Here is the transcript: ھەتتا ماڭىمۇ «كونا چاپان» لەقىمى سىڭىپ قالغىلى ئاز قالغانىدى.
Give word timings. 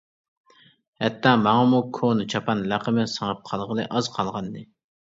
ھەتتا 1.05 1.33
ماڭىمۇ 1.43 1.83
«كونا 1.99 2.27
چاپان» 2.35 2.67
لەقىمى 2.73 3.09
سىڭىپ 3.15 3.47
قالغىلى 3.53 3.91
ئاز 3.93 4.15
قالغانىدى. 4.19 4.69